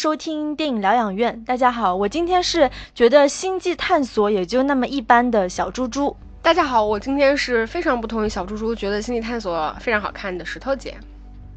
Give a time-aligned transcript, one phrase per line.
[0.00, 1.44] 收听电影疗养院。
[1.44, 6.16] 大家好，我今天是觉得星际探索也就那么一般的小猪猪。
[6.40, 10.96] 大家好，我今天是非常不同于小猪猪，觉得星际探索非常好看的石头姐。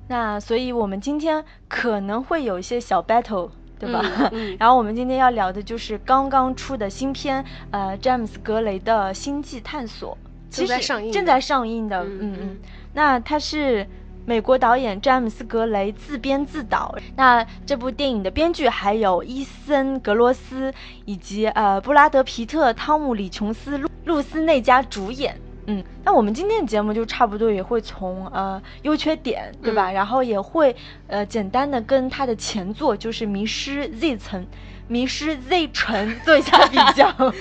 [0.10, 4.02] 那所以我们今天可能会有一些小 battle，对吧？
[4.34, 10.18] 嗯嗯 然后我们今天要聊的就是刚刚出的新片，呃，詹姆斯格雷的《星际探索》，
[10.54, 12.04] 其实正在上映的正在上映的。
[12.04, 12.58] 嗯嗯嗯
[12.92, 13.88] 那它是
[14.26, 16.96] 美国导演詹姆斯格雷自编自导。
[17.16, 20.74] 那这部电影的编剧还有伊森格罗斯
[21.06, 25.36] 以及呃布拉德皮特、汤姆里琼斯、露露丝内加主演。
[25.66, 29.90] 嗯，那我们今天的节目就差不多也会从呃优缺点，对吧？
[29.92, 30.76] 然后也会
[31.08, 34.42] 呃简单的跟他的前作就是《迷失 Z 层》
[34.90, 37.10] 《迷失 Z 城》做一下比较。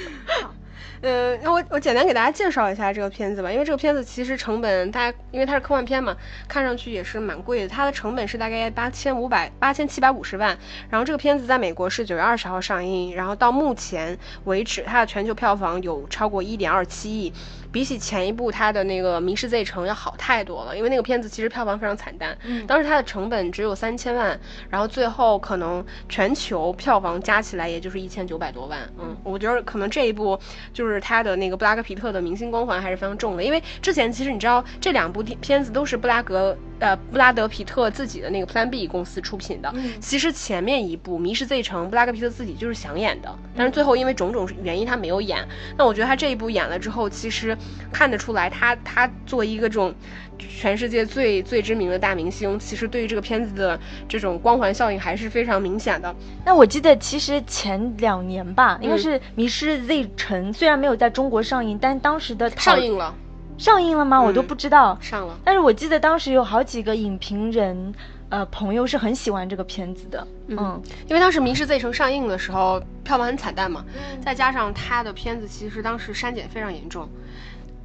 [1.05, 10.56] 嗯，那我我简单给大家介绍一下这个片子吧，因为这个片子其实成本大家因为它是科幻片嘛，看上去也是蛮贵的，它的成本是大概八千五百八千七百五十万。
[10.91, 17.33] 然后这个片子在美国是九月二十号上映，然后到目前为止，它的全球票房有超过一点二七亿，
[17.72, 22.66] 比起前一部它的那个《迷失 Z 城》要好太多了，因为那个片子其实票房非常惨淡，嗯。
[22.66, 28.80] 当时它的成本只有三千万，然后最后可能全球票房加起来也就是一千九百多万。
[28.98, 30.38] 嗯，我觉得可能这一部
[30.72, 39.72] 就是他的那个布拉格皮特的明星光环还是非常重的，因为之前其实你知道这两部片片子都是布拉格呃布拉德皮特自己的那个 Plan B 公司出品的。
[39.75, 45.47] 嗯其实前面一部《迷失 Z 城》，布拉格皮特自己就是想演的，但是最后因为种种原因他没有演。
[45.78, 47.56] 那我觉得他这一部演了之后，其实
[47.92, 49.95] 看得出来他他作为一个这种
[50.39, 56.14] 全世界最最知名的大明星，其实对于这个片子的这种光环效应还是非常明显的。
[56.45, 63.14] 那我记得其实前两年吧，应该嗯是《迷失 Z 城》，虽然没有在中国上映，但当时的上映了，
[63.62, 64.20] 上映了吗？
[64.20, 64.98] 我都嗯不知道。
[65.00, 65.39] 上了。
[65.45, 67.95] 但是我记得当时有好几个影评人，
[68.28, 70.27] 呃，朋友是很喜欢这个片子的。
[70.48, 73.84] 嗯因为当时《迷失 Z 城》上映的时候，票房很惨淡嘛，
[74.20, 77.08] 再加上他的片子其实当时删减非常严重。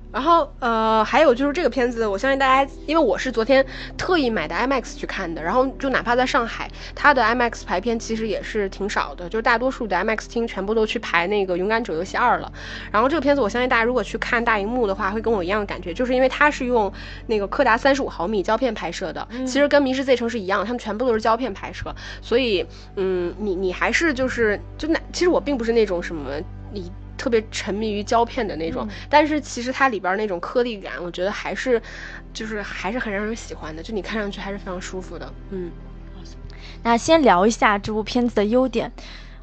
[0.09, 3.63] 然后，呃，还有就是这个片子，我相信大家，因为我是昨天
[3.97, 12.51] 特意买的 IMAX 去看的，然后就哪怕在上海，它的 IMAX 排片其实也是挺少的，就是大多数的 IMAX 厅全部都去排那个《勇敢者游戏二》了。
[12.91, 16.91] 然后这个片子，我相信大家如果去看大荧幕的话，会跟我一样的感觉，就是因为它是用
[17.27, 26.31] 那个柯达三十五毫米胶片拍摄的，其实跟《迷失 Z 城》是一样，他们全部都是胶片拍摄，所以，嗯，你你还是就是就那，其实我并不是那种什么
[26.71, 26.91] 你。
[27.17, 31.81] 特别沉迷于胶片的那种，但是其实它里边那种颗粒感，我觉得还是，
[32.31, 35.71] 就是还是很让人喜欢的，就你看上去还是非常舒服的，嗯。
[36.83, 38.91] 那先聊一下这部片子的优点。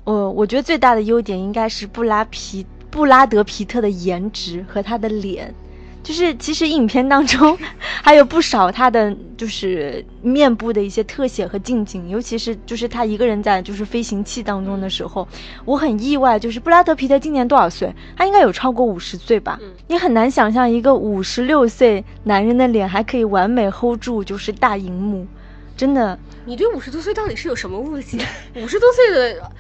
[0.05, 5.55] 呃，我觉得最大的优点应该是布拉皮布拉德皮特的颜值和他的脸。
[6.05, 7.59] 就是其实影片当中
[8.05, 15.27] 还有不少他的就是面部的一些特写和近景，尤其是就是他一个人在就是飞行器当中的时候，
[15.65, 17.93] 我很意外，就是布拉德皮特今年多少岁？
[18.17, 19.59] 他应该有超过五十岁吧？
[19.63, 25.27] 嗯你很难想象一个五十六岁男人的脸还可以完美 hold 住就是大荧幕，
[25.75, 26.19] 真的。
[26.45, 28.19] 你对五十多岁到底是有什么误解？
[28.57, 29.51] 五十多岁的，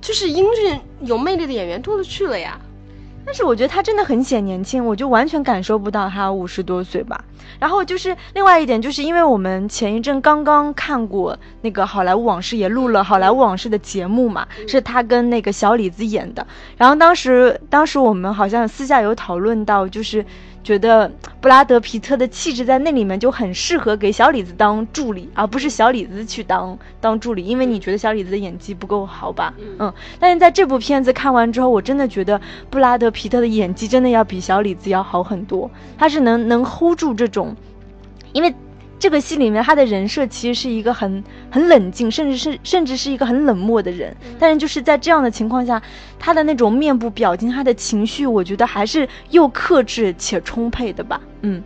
[0.00, 2.58] 就是英俊有魅力的演员多了去了呀。
[3.24, 7.24] 但是我觉得他真的很显年轻，我就完全感受不到他五十多岁吧。
[7.58, 16.44] 然后就是另外一点，就是因为我们前一阵刚刚看过那个《好莱坞往事》，也录了《好莱坞往事》的节目嘛，是他跟那个小李子演的。
[16.76, 20.24] 然后当时当时我们好像私下有讨论到，就是
[20.64, 29.52] 觉得布拉德皮特的气质在那里面就很适合给小李子当助理，而不是小李子去当当助理，因为你觉得小李子的演技不够好吧？
[29.78, 32.40] 嗯，但是在这部片子看完之后，我真的觉得
[32.70, 37.56] 布拉德皮特的演技真的要比小李子要好很多，他是能能 hold 住这种，
[38.32, 38.54] 因为。
[39.02, 44.16] 这个戏里面，他的人设其实是一个很很冷静，甚至是甚至是一个很冷漠的人。
[44.38, 45.82] 但是就是在这样的情况下，
[46.20, 51.20] 他的那种面部表情，他的情绪，我觉得还是又克制且充沛的吧。
[51.40, 51.60] 嗯，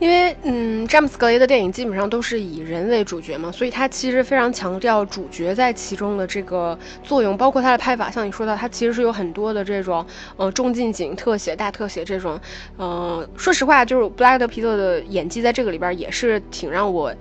[0.00, 8.10] 因为嗯，詹姆斯格雷的电影基本上都是以人为主角嘛，所以他其实非常强调主角在其中的这个作用，包括他的拍法。
[8.10, 10.04] 像你说到，他其实是有很多的这种
[10.36, 12.38] 呃中近景特写、大特写这种。
[12.76, 17.14] 呃，说实话，就是布拉德皮特的演技在这个里边也是挺让我。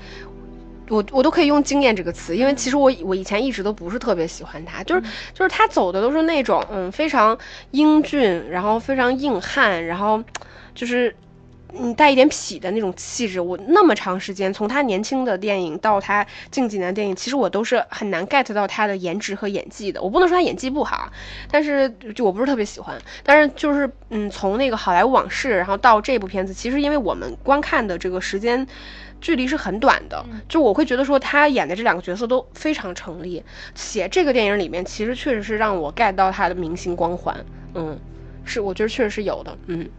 [0.90, 5.02] 我我都可以用惊艳这个词，因为其实我我以前一直都不是特别喜欢他，就是
[5.34, 7.36] 就是他走的都是那种嗯非常
[7.72, 10.22] 英俊，然后非常硬汉，然后
[10.76, 11.16] 就是
[11.78, 13.40] 嗯带一点痞的那种气质。
[13.40, 20.02] 我那么长时间，从他年轻的电影到他近几年的电影，其实我都是很难 get 到他的颜值和演技的。
[20.02, 21.12] 我不能说他演技不好，
[21.50, 22.96] 但是就我不是特别喜欢。
[23.24, 28.68] 但是就是嗯，从那个好莱坞往事，然后到这部片子，其实因为我们观看的这个时间。
[29.22, 33.42] 距离是很短的，就我会觉得说他演的这两个角色都非常成立，
[33.74, 37.34] 且这个电影里面其实确实是让我 get 到他的明星光环，
[37.74, 37.98] 嗯，
[38.44, 39.90] 是我觉得确实是有的，嗯。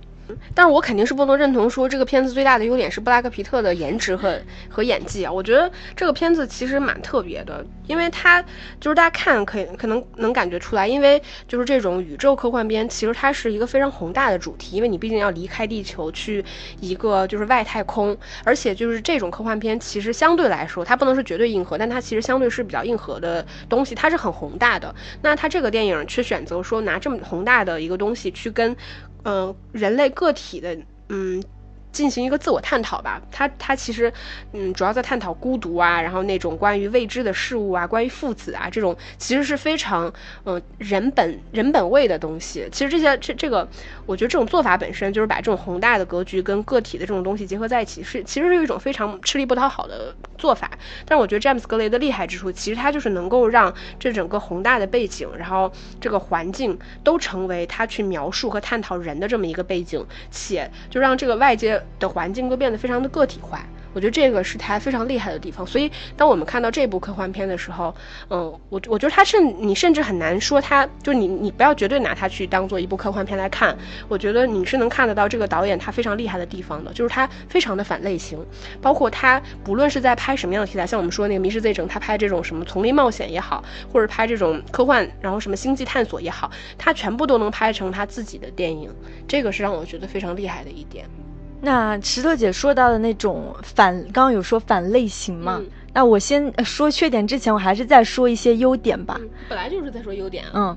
[0.54, 5.30] 但是我肯定是不能认同说这个片子最大的优点是布拉克皮特的颜值和和演技啊。
[5.30, 8.42] 我觉得这个片子其实蛮特别的，因为它
[8.80, 16.44] 就是大家看可以可能能感觉出来，因为就是这种宇宙科幻片，其实它是一个非常宏大的主题，因为你毕竟要离开地球去
[16.80, 24.94] 一个就是外太空，而且就是这种科幻片其实相对来说它不能是绝对硬核，但它其实相对是比较硬核的东西，它是很宏大的。
[25.20, 28.74] 那它这个电影却选择说拿这么宏大的一个东西去跟。
[29.24, 31.42] 嗯，人类个体的，嗯。
[31.94, 34.12] 进行一个自我探讨吧，他他其实，
[34.52, 40.12] 嗯，主要在探讨孤独啊，然后那种关于未知的事物啊，关于父子啊这种，其实是非常，
[40.44, 42.68] 嗯，人本人本位的东西。
[42.72, 43.66] 其实这些这这个，
[44.06, 50.68] 我觉得这种做法本身就是把这种宏大的格局跟个体的这种东西结合在一起，是其实是一种非常吃力不讨好的做法。
[51.06, 61.83] 但是我觉得詹姆斯格雷的厉害之处，其实他就是能够让这整个宏大的背景，然后这个环境都成为他去描述和探讨人的这么一个背景，且就让这个外界。
[61.98, 65.66] 的环境都变得非常的个体化，我觉得这个是他非常厉害的地方。
[65.66, 67.94] 所以，当我们看到这部科幻片的时候，
[68.30, 73.76] 嗯，我我觉得他甚你甚至很难说他，就你你不要绝对拿它去当做一部科幻片来看。
[74.08, 78.38] 我觉得你是能看得到这个导演他非常厉害的地方的，就是他非常的反类型，
[78.80, 88.90] 包括他不论是在拍什么样的题材，像我们说那个《迷失 Z 城》，他拍这种什么丛林冒险也好，或者拍这种科幻，然后什么星际探索也好，他全部都能拍成他自己的电影，
[89.28, 91.06] 这个是让我觉得非常厉害的一点。
[91.64, 95.62] 那石头姐说到的那种反，刚刚有说反类型嘛？
[95.94, 99.18] 那我先说缺点之前，我还是再说一些优点吧。
[99.48, 100.44] 本来就是在说优点。
[100.52, 100.76] 嗯，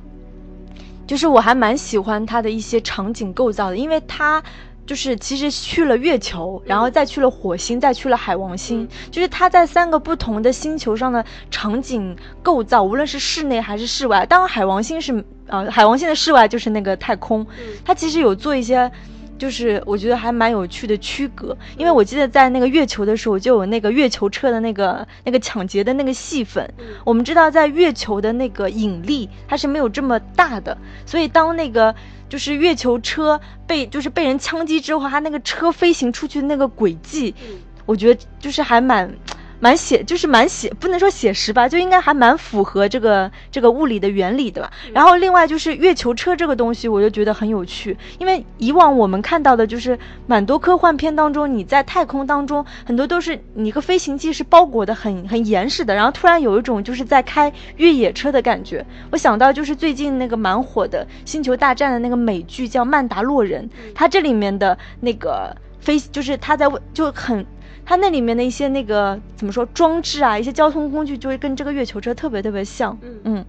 [1.06, 4.42] 就是我还蛮喜欢它的一些场景构造的，因为它
[4.86, 14.26] 就是其实去了月球，然后再去了火星，再去了海王星，就是它在三个不同的星球上的场景构造，无论是室内还是室外。
[14.26, 17.46] 当然，海王星是呃，海王星的室外就是那个太空，
[17.84, 18.90] 它其实有做一些。
[19.38, 26.68] 就是我觉得还蛮有趣的区隔，因为我记得在那个月球的时候就有那个月球车的那个那个抢劫的那个戏份。
[27.04, 31.94] 我们知道在月球的那个引力它是没有这么大的，所以当那个
[32.28, 37.34] 就是月球车被就是被人枪击之后，它那个车飞行出去的那个轨迹，
[37.86, 39.10] 我觉得就是还蛮。
[39.60, 44.72] 蛮写就是蛮写，不能说写实吧，就应该还蛮符合这个这个物理的原理的吧。
[44.94, 58.86] 然后另外就是月球车这个东西，我就觉得很有趣，因为以往我们看到的就是蛮多科幻片当中，你在太空当中很多都是你一个飞行器是包裹的很很严实的，然后突然有一种就是在开越野车的感觉。
[59.12, 67.46] 我想到就是最近那个蛮火的《星球大战》的那个美剧叫《曼达洛人》，它这里面的那个飞就是他在就很。
[67.90, 72.98] 它那里面的一些那个怎么说装置啊，一些交通工具就会跟这个月球车特别特别像。
[73.02, 73.46] 嗯嗯，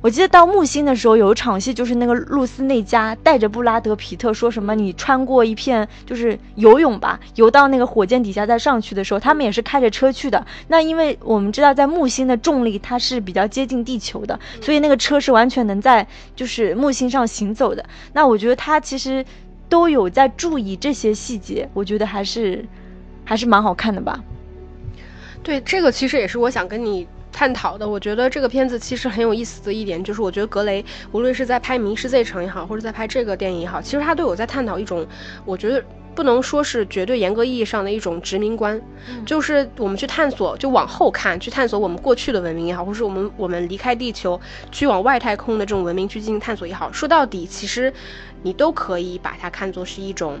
[0.00, 10.46] 我记得到木星的时候有一场戏，就是那个露丝内加带着布拉德皮特说什么，你穿过一片就是游泳吧，游到那个火箭底下再上去的时候，他们也是开着车去的。
[10.68, 17.84] 那因为我们知道在木星的重力它是比较接近地球的，所以那个车是完全能在就是木星上行走的。
[18.14, 19.22] 那我觉得他其实
[19.68, 22.64] 都有在注意这些细节，我觉得还是。
[23.24, 24.22] 还是蛮好看的吧？
[25.42, 27.86] 对，这个其实也是我想跟你探讨的。
[27.86, 35.06] 我觉得这个片子其实很有意思的一点，就是我觉得格雷无论是在拍《迷失 Z 城》也好，或者在拍这个电影也好，其实他都有在探讨一种，
[35.44, 38.80] 我觉得不能说是绝对严格意义上的一种殖民观，
[39.26, 44.40] 就是我们去探索，就往后看，去探索我们过去的文明也好，或是我们我们离开地球
[44.72, 47.92] 去往外太空的这种文明去进行探索也好，说到底，其实
[48.42, 50.38] 你都可以把它看作是一种。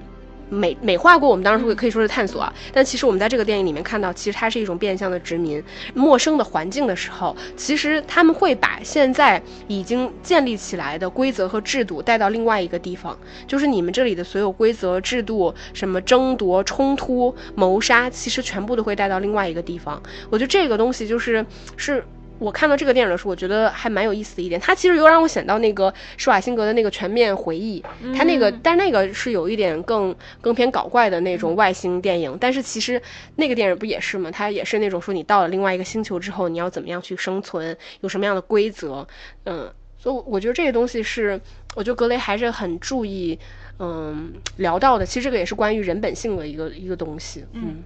[0.50, 5.62] 美美化过，我们当然会可以说是探索啊，但其实我们在这个电影里面看到，其实它是一种变相的殖民。
[5.94, 20.02] 陌生的环境的时候，其实他们会把现在已经建立起来的规则和制度带到另外一个地方，就是你们这里的所有规则制度，什么争夺、冲突、谋杀，其实全部都会带到另外一个地方。
[20.30, 21.44] 我觉得这个东西就是
[21.76, 22.04] 是。
[22.40, 27.82] 我看到这个电影的时候，我觉得还蛮有意思的一点，它其实又让我想到那个施瓦辛格的那个《全面回忆》，
[28.14, 33.00] 它那个，但那个是有一点更更偏搞怪的那种外星电影，但是其实
[33.36, 34.30] 那个电影不也是吗？
[34.30, 39.06] 它也是那种说你到了另外一个星球之后，你要怎么样去生存，有什么样的规则，
[39.44, 41.40] 嗯，所以我觉得这个东西是，
[41.76, 43.38] 我觉得格雷还是很注意，
[43.78, 45.06] 嗯，聊到的。
[45.06, 47.82] 其实这个也是关于人本性的一个一个东西，嗯，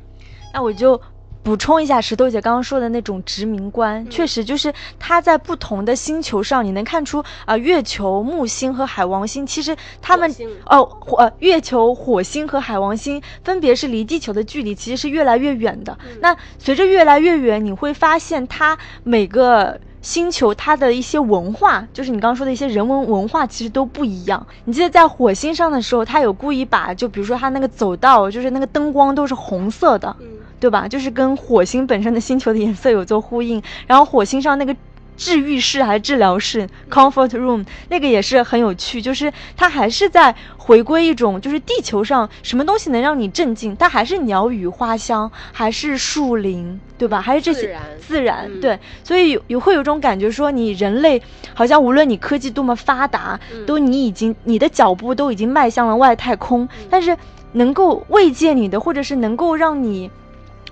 [0.55, 1.01] 那我就。
[1.43, 10.35] 补充一下石头姐刚刚说的那种殖民观，确实就是它在不同的星球上，你能看出啊、月球、木星和海王星，其实它们
[10.67, 15.97] 哦火呃月球、火星和海王星分别是离地球的距离其实是越来越远的。
[16.21, 19.81] 那随着越来越远，你会发现它每个。
[20.01, 24.47] 星球它的一些文化，就是你刚刚说的一些人文文化，其实都不一样。
[24.65, 30.27] 你记得在火星上的时候，它有故意把，就比如说它那个走道，就是那个灯光都是红色的，嗯
[30.61, 30.87] 对吧？
[30.89, 33.63] 就是跟火星本身的星球的颜色有做呼应。
[33.87, 34.75] 然后火星上那个
[35.17, 47.21] 治愈室还是治疗室 （comfort room） 那个也是很有趣，就是它还是在回归一种，就是地球上什么东西能让你镇静，它还是鸟语花香，还是树林，对吧？
[47.21, 51.21] 还是这些自然自然嗯对，所以有有会有种感觉说，你人类
[51.53, 57.17] 好像无论你科技多么发达，嗯都你已经你的脚步都已经迈向了外太空，但是
[57.55, 60.09] 能够慰藉你的，或者是能够让你。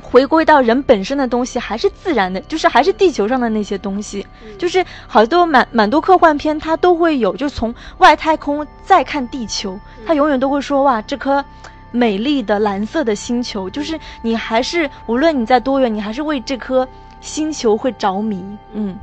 [0.09, 4.25] 回归到人本身的东西，还是自然的，就是还是地球上的那些东西，
[4.57, 11.45] 就是好多蛮蛮多科幻片，它都会有，就从外太空再看地球，它永远都会说哇，这颗
[11.91, 16.87] 美丽的蓝色的星球，就是你还是无论你在多远，你还是为这颗
[17.21, 18.45] 星球会着迷，
[18.75, 18.97] 嗯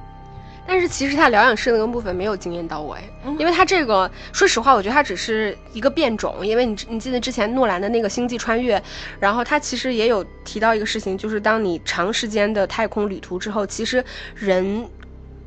[0.67, 8.77] 但是其实它疗养室那个部分没有惊艳到我哎，嗯因为它这个，说实话，我觉得它只是一个变种，因为你你记得之前诺兰的那个《星际穿越》，
[9.19, 14.03] 然后它其实也有提到一个事情，就是当你长时间的太空旅途之后，其实
[14.35, 14.87] 人。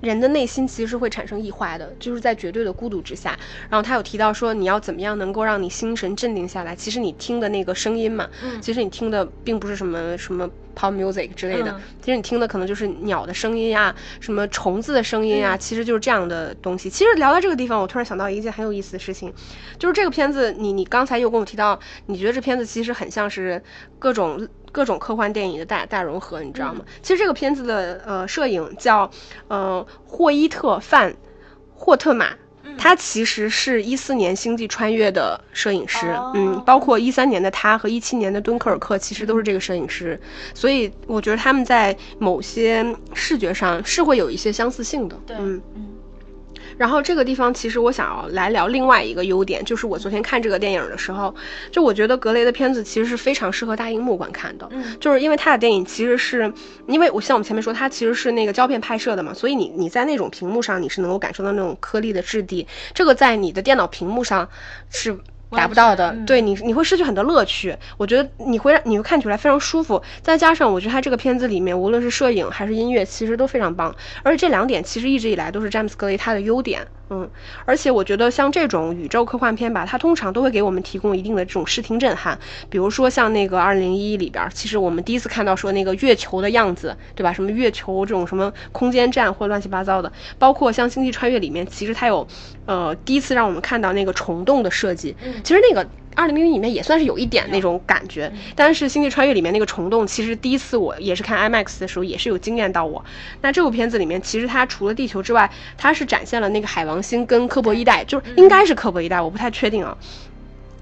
[0.00, 3.38] 人的内心其实是会产生异化的，就是在绝对的孤独之下。
[3.70, 6.76] 然后他有提到说，你要怎么样能够让你心神镇定下来？
[6.76, 16.90] 其实你听的那个声音嘛，嗯其实你听的并不是什么什么 pop music 之类的，嗯其实你听的可能就是鸟的声音呀，什么虫子的声音啊，嗯其实就是这样的东西。
[16.90, 19.32] 其实聊到这个地方，我突然想到一件很有意思的事情，
[19.78, 23.62] 就是这个片子，你你刚才又跟我提到，你觉得这片子其实很像是
[23.98, 26.84] 各种各种科幻电影的大大融合，你知道吗？
[27.00, 29.10] 其实这个片子的呃摄影叫
[29.48, 31.16] 呃霍伊特范
[31.74, 32.34] 霍特马。
[32.76, 40.20] 他其实是一四年《星际穿越》的摄影师，哦嗯，包括一三年的他和一七年的敦刻尔克，其实都是这个摄影师，
[40.52, 45.62] 所以我觉得他们在某些视觉上是会有一些相似性的，对嗯。
[45.74, 45.88] 嗯
[46.76, 51.34] 然后这个地方其实我想要来聊另外一个优点，就是我昨天看这个电影的时候，
[51.70, 56.52] 就我觉得格雷的片子其实是非常适合大荧幕观看的，嗯就是因为他的电影其实是
[56.86, 64.48] 因为我像我们前面说，它其实是那个胶片拍摄的嘛，所以你你在那种屏幕上你是能够感受到那种颗粒的质地，这个在你的电脑屏幕上
[64.90, 65.18] 是。
[65.50, 67.76] 达不到的，嗯对你你会失去很多乐趣。
[67.96, 73.94] 我觉得你会让你会看起来非常舒服，再加上我觉得他这个片子里面无论是摄影还是音乐，其实都非常棒。
[74.22, 76.86] 而且这两点其实一直以来都是詹姆斯格雷他的优点。
[77.08, 77.30] 嗯，
[77.64, 82.36] 而且我觉得像这种宇宙科幻片吧，它通常都会给我们提供一定的这种视听震撼。
[82.68, 87.32] 比如说像那个二零一一里边儿，其实我们第一次看到说那个月球的样子，对吧？
[87.32, 92.26] 什么月球这种什么空间站或乱七八糟的，包括像星际穿越里面，其实它有，
[92.64, 95.16] 呃，第一次让我们看到那个虫洞的设计。
[95.44, 95.88] 其实那个。
[96.16, 103.04] 二零零一里面也算是有一点那种感觉，但是《星际穿越》里面那个虫洞，其实第一次我也是看 IMAX 的时候，也是有惊艳到我。
[103.42, 109.96] 那这部片子里面，其实它除了地球之外，它是展现了那个海王星跟科博一代，就是应该是科博一代，我不太确定啊。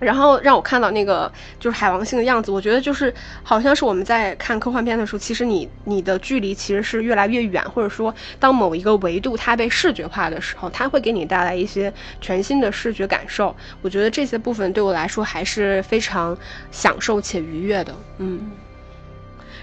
[0.04, 13.54] 然后让我看到那个就是海王星的样子，我觉得就是好像是我们在看科幻片的时候，其实你你的距离其实是越来越远，或者说当某一个维度它被视觉化的时候，它会给你带来一些全新的视觉感受。
[13.80, 16.37] 我觉得这些部分对我来说还是非常
[16.70, 18.52] 享受且愉悦的，嗯。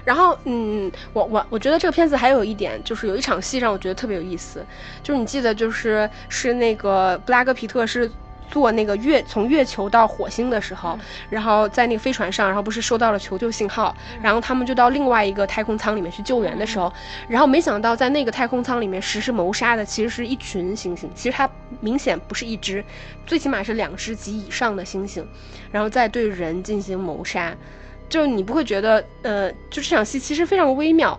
[0.03, 4.65] 然后，嗯，我我我觉得这个片子还有一点，就是有一场戏让我觉得特别有意思，
[5.03, 8.09] 就是你记得，就是是那个布拉格皮特是
[8.51, 16.91] 坐那个月从月球到火星的时候，然后在那个飞船上，然后不是收到了求救信号，然后他们就到另外一个太空舱里面去救援的时候，
[17.27, 22.83] 然后没想到在那个太空舱里面实施谋杀的其实是一群猩猩，其实它明显不是一只，
[23.25, 25.23] 最起码是两只及以上的猩猩，
[25.71, 27.55] 然后再对人进行谋杀。
[28.09, 31.17] 就是你不会觉得，呃，就这场戏其实非常微妙，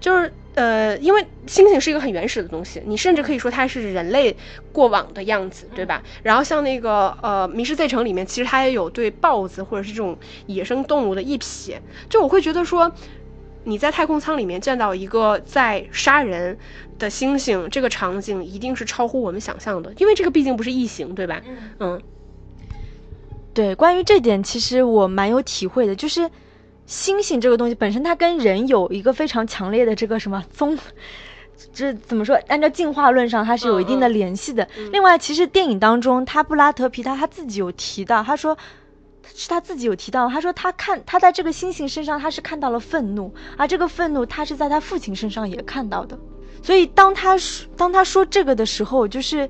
[0.00, 4.36] 就是呃，因为猩猩是一个很原始的东西，你甚至可以说它是人类
[4.72, 6.02] 过往的样子，对吧？
[6.22, 11.76] 然后像那个呃《迷失 Z 城》里面，其实它也有对豹子或者是这种野生动物的一瞥，
[12.08, 12.92] 就我会觉得说。
[13.64, 16.58] 你在太空舱里面见到一个在杀人
[16.98, 21.40] 的猩猩，这个场景一定是超乎我们想象的，因为这个毕竟不是异形，对吧？
[21.78, 22.02] 嗯
[23.54, 26.28] 对，关于这点，其实我蛮有体会的，就是
[26.92, 30.76] 猩猩这个东西本身，它跟人有一个非常强烈的这个什么综，
[31.72, 32.38] 这怎么说？
[32.48, 34.68] 按照进化论上，它是有一定的联系的。
[34.92, 38.58] 另外，其实电影当中，他布拉德皮他他自己有提到，他说
[39.34, 46.18] 是他自己有提到，他说他看他在这个星星身上他是看到了愤怒，而这个愤怒他是在他父亲身上也看到的。
[46.62, 49.48] 所以当他说当他说这个的时候，就是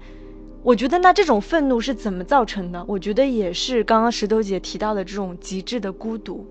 [0.62, 2.84] 我觉得那这种愤怒是怎么造成的？
[2.86, 6.46] 我觉得也是刚刚石头姐提到的这种极致的孤独。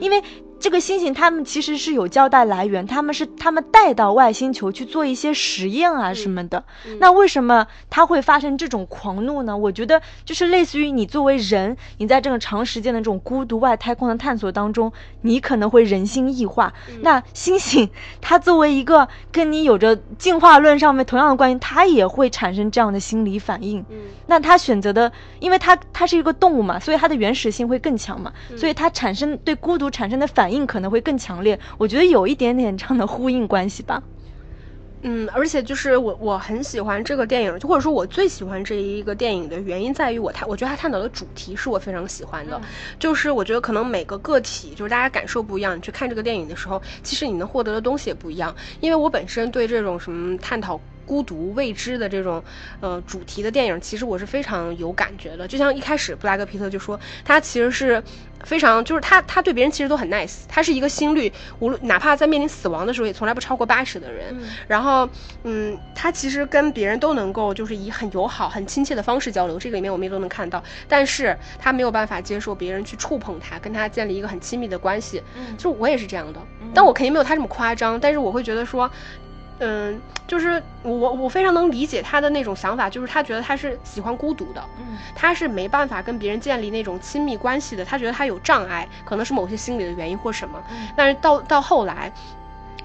[0.00, 0.22] 因为
[0.62, 6.62] 这个星星他们其实是有交代来源，他们是他们带到外星球去做一些实验啊什么的。
[7.00, 9.56] 那为什么他会发生这种狂怒呢？
[9.56, 14.92] 我觉得就是类似于你作为人，你在这个长时间的这种孤独外太空的探索当中，
[15.22, 16.72] 你可能会人心异化。
[17.00, 17.90] 那星星
[18.20, 23.84] 它作为一个跟你有着进化论上面同样的关系，它也会产生这样的心理反应。
[23.90, 23.96] 嗯
[24.28, 31.58] 那它选择的，因为它它是一个动物嘛，所以它的原始性会更强嘛，所以它产生对孤独产生的反应可能会更强烈。
[31.78, 34.02] 我觉得有一点点这样的呼应关系吧。
[35.04, 42.60] 嗯，而且就是我我很喜欢这个电影，或者说我最喜欢这一个电影的原因在于我探，我觉得他探讨的主题是我非常喜欢的，
[43.00, 48.54] 就是我觉得可能每个个体就是大家感受不一样，你去看这个电影的时候，其实你能获得的东西也不一样。
[48.78, 52.42] 因为我本身对这种什么探讨孤独、未知的这种
[52.80, 55.46] 呃主题的电影，其实我是非常有感觉的。
[55.46, 58.02] 就像一开始布拉格皮特就说，他其实是
[58.44, 64.34] 非常就是他他对别人其实都很 nice，他是一个心率无论哪怕在面临死亡的时候也从来不超过八十的人。
[64.66, 65.08] 然后
[65.44, 70.62] 嗯，他其实跟别人都能够就是以很友好、很亲切的方式交流，这个里面我们也都能看到。
[70.88, 75.22] 但是他没有办法接受别人去触碰他，跟他建立一个很亲密的关系。
[75.36, 76.40] 嗯就我也是这样的，
[76.74, 78.90] 但我肯定没有他这么夸张，但是我会觉得说。
[79.58, 90.60] 嗯，就是我我非常能理解他的那种想法，就是他觉得他是喜欢孤独的，嗯他是没办法跟别人建立那种亲密关系的，他觉得他有障碍，可能是某些心理的原因或什么。
[90.70, 92.12] 嗯但是到到后来，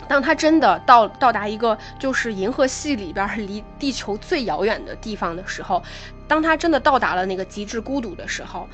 [0.07, 5.81] 当他真的到到达一个就是银河系里边儿离地球最遥远的地方的时候，
[6.27, 8.67] 当他真的到达了那个极致孤独的时候，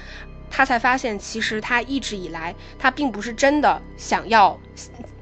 [0.50, 4.60] 他才发现，其实他一直以来，他并不是真的想要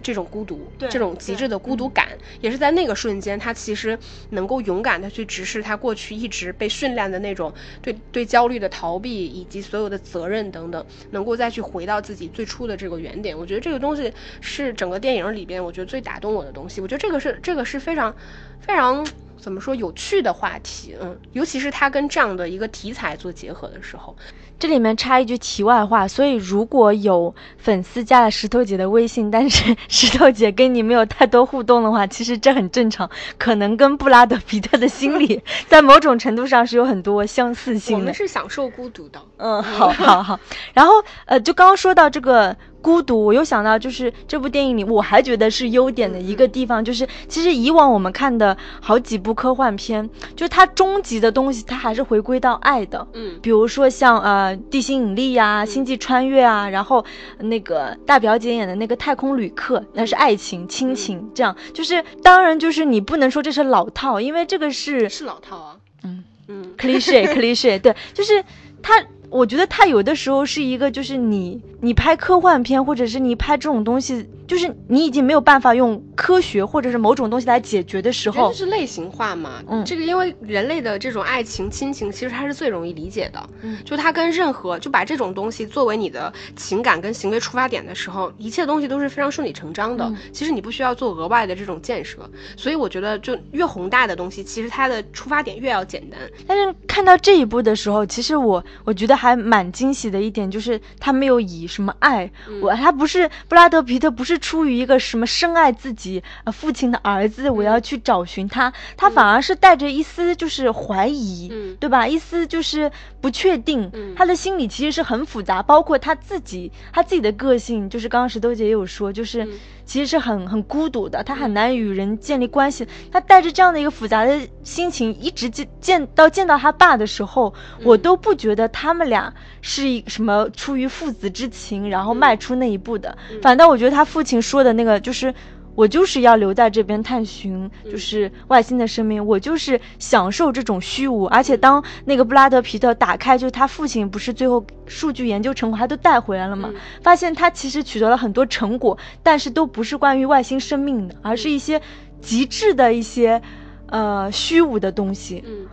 [0.02, 2.08] 这种孤独，对这种极致的孤独感，
[2.42, 3.98] 也是在那个瞬间，他其实
[4.32, 13.38] 能够勇敢的去直视他过去一直被训练的那种对对焦虑的逃避，以及所有的责任等等，能够再去回到自己最初的这个原点。
[13.38, 14.12] 我觉得这个东西
[14.42, 16.82] 是整个电影里边，我觉得最打动我的东西。
[16.82, 18.16] 我觉得这个是这个是非常
[18.60, 19.06] 非常。
[19.42, 24.16] 怎么说有趣的话题，嗯，尤其是他跟这样的一个题材做结合的时候，
[24.62, 38.14] 这里面插一句题外话，所以如果有粉丝加了石头姐的微信，但是石头姐跟你没有太多互动的话，其实这很正常，可能跟布拉德皮特的心理 在某种程度上是有很多相似性的们。
[38.14, 39.20] 是享受孤独的。
[39.38, 40.40] 嗯，好好好。
[40.76, 40.94] 然后
[41.26, 53.08] 呃，就刚刚说到这个孤独，我又想到就是这部电影里，我还觉得是优点的一个地方，就是其实以往我们看的好几部科幻片，就是它终极的东西，它还是回归到爱的。
[53.14, 53.40] 嗯。
[53.42, 57.06] 比如说像呃地心引力呀、星际穿越啊，然后
[57.40, 61.56] 那个大表姐演的那个太空旅客，那是爱情、亲情，这样。
[61.74, 65.78] 就是当然就是你不能说这是老套，因为这个是是老套啊。
[66.04, 66.24] 嗯。
[66.48, 66.74] 嗯。
[66.78, 68.44] cliche cliche，对，就是
[68.82, 68.94] 它，
[69.32, 79.64] 我觉得它有的时候是一个，就是你你拍科幻片，或者是你拍这种东西，就是你已经没有办法用科学或者是某种东西来解决的时候就，是类型化嘛。
[79.70, 83.50] 嗯这个因为人类的这种爱情、亲情，其实它是最容易理解的。
[83.62, 90.04] 嗯就它跟任何就把这种东西作为你的情感跟行为出发点的时候，一切东西都是非常顺理成章的。
[90.06, 92.18] 嗯其实你不需要做额外的这种建设。
[92.58, 96.20] 所以我觉得，就越宏大的东西，其实它的出发点越要简单。
[96.46, 102.60] 但是看到这一步的时候，其实我我觉得还蛮惊喜的一点就是他没有以什么爱，嗯。
[102.60, 111.78] 我他不是布拉德皮特不是出于一个什么深爱自己呃父亲的儿子，我要去找寻他，他反而是带着一丝就是怀疑，嗯。
[111.80, 112.08] 对吧？
[112.08, 114.16] 一丝就是不确定，嗯。
[114.16, 119.48] 他的心里其实是很复杂，包括他自己他自己的个性，就是刚刚石头姐也有说，就是。
[119.92, 122.88] 嗯其实是很很孤独的，他很难与人建立关系。
[123.12, 133.18] 他带着这样的一个复杂的心情，一直见见到见到他爸的时候，我都不觉得他们俩是一什么出于父子之情，然后迈出那一步的。
[133.42, 135.34] 反倒我觉得他父亲说的那个就是。
[135.76, 139.26] 我就是要留在这边探寻，就是外星的生命。
[139.26, 146.70] 我就是享受这种虚无，而且当那个布拉德皮特打开，就是他父亲不是最后数据研究成果他都带回来了嘛，
[147.02, 151.82] 发现他其实取得了很多成果，但是都不是关于外星生命的，而是一些
[152.20, 153.42] 极致的一些
[153.88, 155.44] 呃虚无的东西。
[155.46, 155.68] 嗯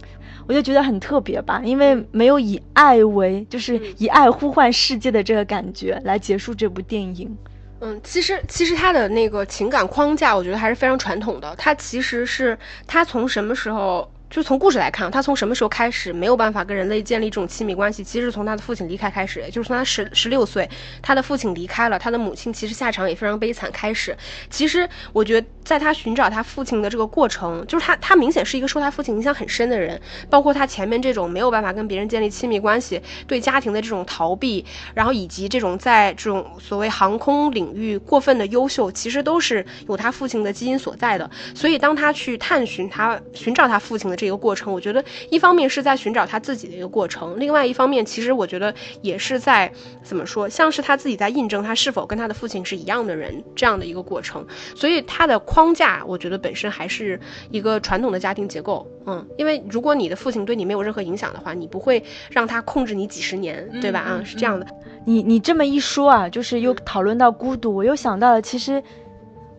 [0.47, 7.37] 我就觉得很特别吧，因为没有以爱为，就是以爱呼唤世界的这个感觉来结束这部电影。
[7.81, 11.55] 嗯，其实其实他的那个情感框架，我觉得还是非常传统的。
[11.57, 18.05] 他其实是他从什么时候就从故事来看，他从什么时候开始没有办法跟人类建立这种亲密关系？
[18.05, 20.69] 其实从他的父亲离开开始，就是从他十十六岁，
[21.01, 24.15] 他的父亲离开了，他的母亲其实下场也非常悲惨开始。
[24.51, 34.63] 其实我觉得，在他寻找他父亲的这个过程，就是他他明显是一个受他父亲影响很深的人，包括他前面这种没有办法跟别人建立亲密关系，对家庭的这种逃避，
[34.93, 41.31] 然后以及这种在这种所谓航空领域过分的优秀，其实都是有他父亲的基因所在的。
[41.55, 44.18] 所以当他去探寻他寻找他父亲的。
[44.19, 54.47] 这个过程，我觉得一方面是在寻找他自己的一个过程，另外一方面，其实我觉得也是在怎么说，像是他自己在印证他是否跟他的父亲是一样的人这样的一个过程。
[54.75, 57.19] 所以他的框架，我觉得本身还是
[57.51, 58.87] 一个传统的家庭结构。
[59.07, 64.01] 嗯，因为如果你的父亲对你没有任何影响的话，你不会让他控制你几十年，对吧？
[64.01, 64.67] 啊，是这样的。
[65.07, 68.83] 你你这么一说啊，就是又讨论到孤独，我又想到了，其实。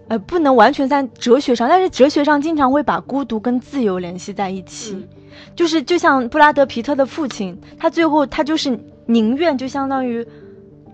[0.10, 4.98] 呃，不能完全在哲学上，但是哲学上经常会把孤独跟自由联系在一起，
[5.56, 10.26] 就是就像布拉德皮特的父亲，他最后他就是宁愿就相当于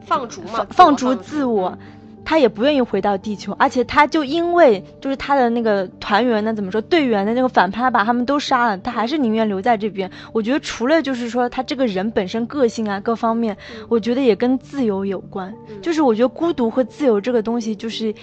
[0.06, 1.78] 放逐嘛，放逐自我，
[2.26, 10.12] 他也不愿意回到地球，而且他就因为就是他的那个团员呢，怎么说队员的那个反派把他们都杀了，他还是宁愿留在这边。
[10.34, 13.56] 我觉得除了就是说他这个人本身个性啊各方面，
[13.88, 18.14] 我觉得也跟自由有关，就是我觉得孤独和自由这个东西就是。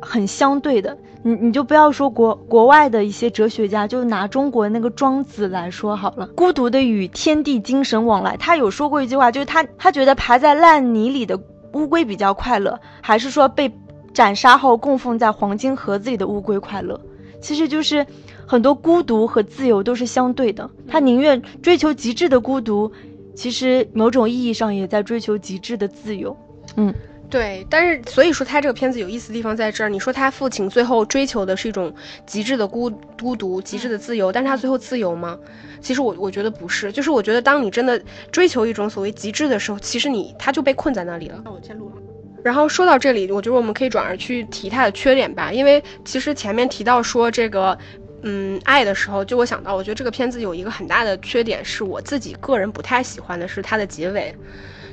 [0.00, 6.26] 很相对的，你你就不要说国国外的一些哲学家，就拿中国那个庄子来说好了。
[6.28, 11.38] 孤独的与天地精神往来，他有说过一句话，就是他他觉得排在烂泥里的
[11.72, 13.72] 乌龟比较快乐，还是说被
[14.12, 17.00] 斩杀后供奉在黄金盒子里的乌龟快乐？
[17.40, 18.06] 其实就是
[18.46, 22.90] 很多孤独和自由都是相对的，他宁愿追求极致的孤独，
[23.34, 26.36] 其实某种意义上也在追求极致的自由。
[26.76, 26.94] 嗯。
[27.28, 29.88] 对，但是所以说他这个片子有意思的地方在这儿。
[29.88, 31.92] 你说他父亲最后追求的是一种
[32.24, 32.88] 极致的孤
[33.20, 35.36] 孤独、极致的自由，但是他最后自由吗？
[35.80, 41.40] 其实我我觉得不是，就是我觉得当你真的追求一种所谓极致的时候，其实你他就被困在那里了。
[41.44, 41.96] 那我先录了。
[42.44, 47.76] 然后说到这里，我觉得我们可以转而去提他的缺点吧，因为其实前面提到说这个，
[48.22, 54.32] 嗯，爱的时候，就我想到，我觉得这个片子有一个很大的缺点，是我自己个人不太喜欢的，是它的结尾。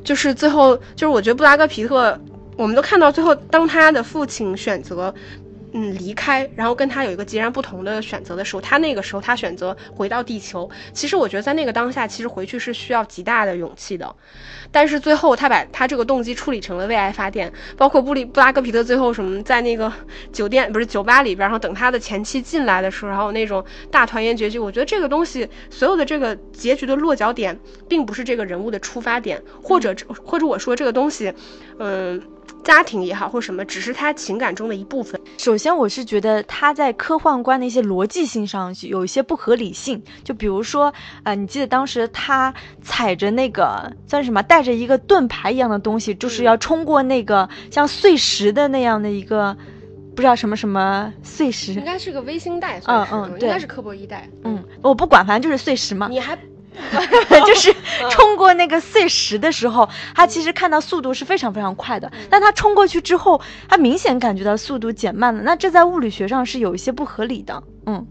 [0.03, 2.19] 就是最后，就是我觉得布拉格皮特，
[2.57, 5.13] 我们都看到最后，当他的父亲选择。
[5.75, 10.69] 嗯，离开，然后跟他有一个截然不同的选择的时候，他那个时候他选择回到地球。
[10.93, 14.15] 其实我觉得在那个当下，其实回去是需要极大的勇气的。
[14.71, 19.91] 但是最后他把他这个动机处理成了为爱发电，包括布里布拉格皮特最后什么在那个
[20.31, 27.59] 酒店不是酒吧里边，然后等他的前妻进来的时候，然后那种大团圆结局，我觉得这个东西所有的这个结局的落脚点，
[27.89, 31.33] 并不是这个人物的出发点，或者或者我说这个东西，
[31.79, 32.21] 嗯。
[32.63, 35.19] 家庭也好，或什么，只是他情感中的一部分。
[35.37, 40.01] 首先，我是觉得他在科幻观的一些逻辑性上有一些不合理性。
[40.23, 49.55] 就比如说，呃，你记得当时他踩着那个算什么，带着一个盾牌一样的东西，就是要冲过那个像碎石的那样的一个，
[50.15, 54.29] 不知道什么什么碎石，应该是个微星带，嗯嗯，应该是科博一带。
[54.43, 56.07] 嗯，我不管，反正就是碎石嘛。
[56.09, 56.37] 你还。
[57.45, 57.73] 就是
[58.09, 65.41] 冲过那个碎石的时候，他其实看到速度是非常非常快的，但他冲过去之后，他明显感觉到速度减慢了。
[65.43, 67.63] 那这在物理学上是有一些不合理的。
[67.85, 68.05] 嗯，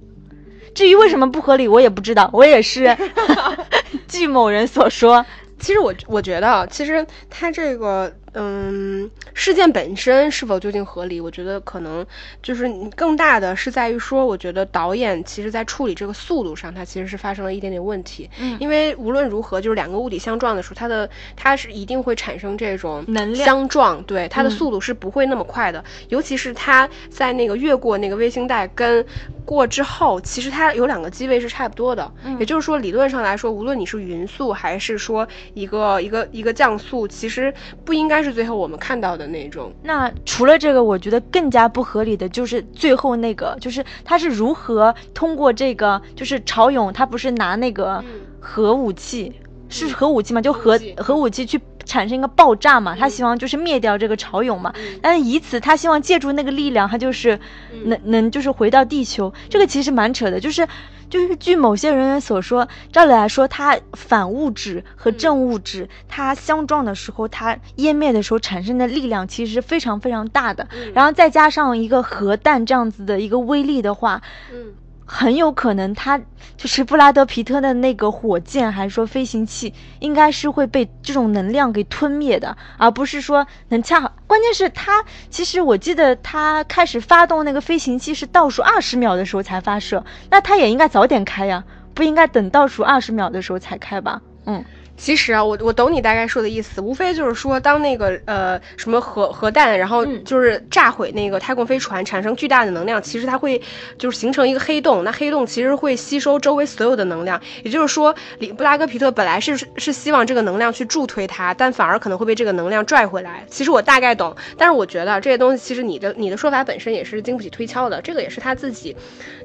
[0.74, 2.96] 至于为什么不合理，我也不知道，我也是
[4.08, 5.24] 据某人所说。
[5.58, 8.12] 其实我我觉得，其实他这个。
[8.34, 11.20] 嗯，事件本身是否究竟合理？
[11.20, 12.04] 我觉得可能
[12.42, 12.66] 就是
[12.96, 18.30] 更大的是在于说，我觉得导演其实在处理这个速度上，它其实是发生了一点点问题。
[18.40, 25.84] 嗯，因为无论如何，就是两个物体相撞的时候，它的它是一定会产生这种能量相撞，对它的速度是不会那么快的。
[26.08, 29.04] 尤其是它在那个越过那个卫星带跟
[29.44, 32.10] 过之后，其实它有两个机位是差不多的。
[32.24, 37.52] 嗯，也就是说，理论上来说，无论你是匀速还是说一个一个一个降速，其实
[37.84, 38.21] 不应该。
[38.22, 39.72] 是最后我们看到的那种。
[39.82, 48.02] 那除了这个，我觉得更加不合理的就是最后那个，就是他是如何通过这个，就是潮勇他不是拿那个
[48.40, 49.32] 核武器，
[49.68, 51.44] 是核武器嘛，就核核武器。
[51.46, 57.38] 去产生一个爆炸嘛，他希望就是灭掉这个潮涌嘛，但是以此他希望借助那个力量，他就是
[57.84, 60.66] 能能就是回到地球，这个其实蛮扯的，就是。
[61.12, 70.66] 就是据某些人员所说，照理来说，它反物质和正物质它相撞的时候，它湮灭的时候产生的力量其实是非常非常大的。
[70.94, 74.72] 然后再加上一个核弹这样子的一个威力的话，嗯，
[75.04, 76.18] 很有可能他
[76.56, 84.12] 就是布拉德皮特的那个火箭，还是说飞行器，应该是会被这种能量给吞灭的，而不是说能恰好。
[84.26, 94.20] 关键是他其实我记得他开始发动那个飞行器是倒数二十秒的时候才发射，那他也应该早点开呀，不应该等倒数二十秒的时候才开吧？
[94.46, 94.64] 嗯。
[95.02, 103.60] 其实啊，我我懂你大概说的意思，无非就是说，当那个呃什么核核弹，然后就是炸毁那个太空飞船，产生巨大的能量，其实它会
[103.98, 113.44] 就是形成一个黑洞，那黑洞其实会吸收周围所有的能量，也就是说，里布拉格皮特本来是是希望这个能量去助推它，但反而可能会被这个能量拽回来。
[113.50, 118.96] 其实我大概懂，但是我觉得这些东西其实你的你的说法本身也是经不起推敲的，这个也是他自己，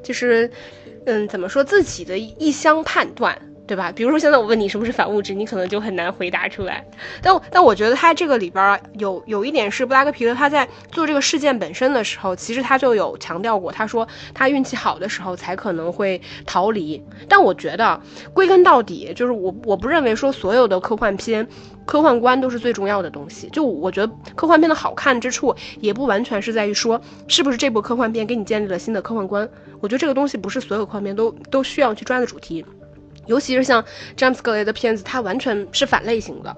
[0.03, 0.51] 就是
[1.07, 3.35] 嗯怎么说自己的一厢判断。
[3.67, 3.91] 对吧？
[3.91, 6.83] 比如说现在我问你什么是反物质，你可能就很难回答出来。
[7.21, 17.03] 但但我觉得他这个里边有有一点是布拉格皮特他在做这个事件本身的时候，其实他就有强调过，他说他运气好的时候才可能会逃离。
[17.27, 18.01] 但我觉得
[18.33, 21.45] 归根到底就是我我不认为说所有的科幻片
[21.85, 23.49] 科幻观都是最重要的东西。
[23.49, 29.47] 就我觉得科幻片的好看之处也不完全是在于说是不是这部科幻片给你建立了新的科幻观。
[29.81, 32.65] 我觉得这个东西不是所有科幻片都都需要去抓的主题。
[33.27, 33.83] 尤其是像
[34.15, 36.55] 詹姆斯·格雷的片子，它完全是反类型的。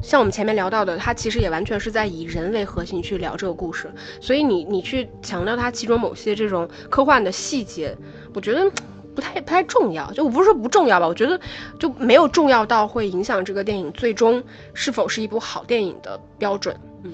[0.00, 3.90] 像我们前面聊到的，它其实也完全是在以人为核心去聊这个故事。
[4.20, 7.96] 所以你你去强调它其中某些这种科幻的细节，
[8.34, 8.70] 我觉得
[9.14, 10.12] 不太不太重要。
[10.12, 11.40] 就我不是说不重要吧，我觉得
[11.78, 14.42] 就没有重要到会影响这个电影最终
[14.74, 16.76] 是否是一部好电影的标准。
[17.02, 17.12] 嗯，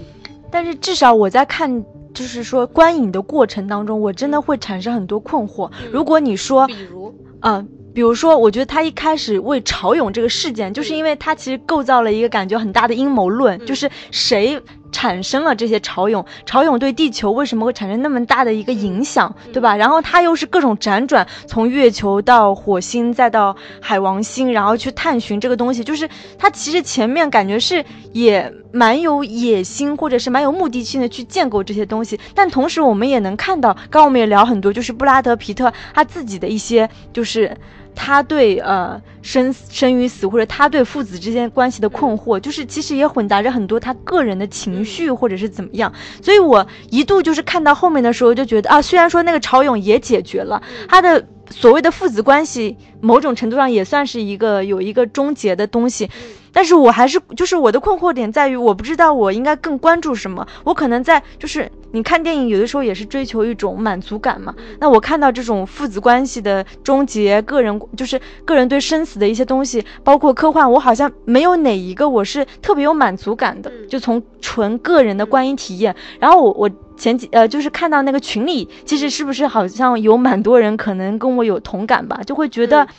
[0.51, 5.71] 但是至少我在看，就是说观影的过程当中，我真的会产生很多困惑。
[5.93, 7.69] 如果你说，比如，嗯。
[7.93, 14.61] 比如说，我觉得他一开始为潮涌这个事件，就是因为他其实构造了一个感觉很大的阴谋论，就是谁
[14.93, 19.77] 产生了这些潮涌，潮涌对地球为什么会产生那么大的一个影响，对吧？
[19.77, 37.57] 然后它又是各种辗转，从月球到火星，再到海王星，然后去探寻这个东西，就是它其实前面感觉是也蛮有野心，或者是蛮有目的性的去建构这些东西，但同时我们也能看到，刚刚我们也聊很多，就是布拉德皮特他自己的一些就是。
[37.95, 45.93] 他对呃生生与死，或者他对父子之间关系的困惑，就是其实也混杂着很多他个人的情绪，或者是怎么样。
[46.23, 56.09] 所以我一度就是看到后面的时候，就觉得啊，虽然说那个潮涌也解决了他的所谓的父子关系，某种程度上也算是一个有一个终结的东西。
[56.53, 60.45] 但是我还是就是我的困惑点在于，我不知道我应该更关注什么。
[60.65, 64.53] 我可能在就是你看电影有的时候也是追求一种满足感嘛。
[64.81, 73.71] 那我看到这种父子关系的终结，个人就是个人对生死的一些东西，包括科幻，我好像没有哪一个我是特别有满足感的。
[73.89, 82.87] 就从纯个人的观影体验，然后我我前几呃就是看到那个群里，其实是不是好像有蛮多人可能跟我有同感吧，就会觉得。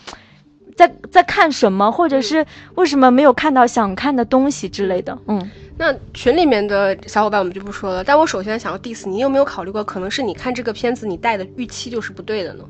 [0.73, 2.43] 在在看什么，或者是
[2.75, 5.15] 为什么没有看到想看的东西之类的？
[5.27, 8.03] 嗯，那群里面的小伙伴我们就不说了。
[8.03, 12.63] 但我首先想要 diss 你，有没有考虑过，可能是你看这个片子你带的预期就是不对的呢？